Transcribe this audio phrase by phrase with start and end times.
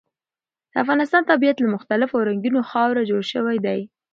[0.71, 3.79] د افغانستان طبیعت له مختلفو او رنګینو خاورو جوړ شوی دی.